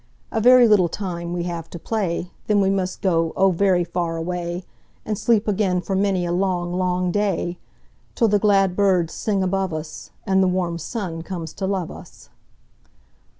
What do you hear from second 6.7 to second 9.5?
long day, Till the glad birds sing